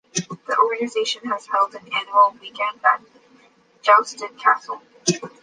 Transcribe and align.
That 0.47 0.57
organization 0.57 1.29
has 1.29 1.45
held 1.45 1.75
an 1.75 1.87
annual 1.93 2.33
"Weekend 2.41 2.83
at 2.83 3.01
Gelston 3.83 4.35
Castle". 4.35 4.81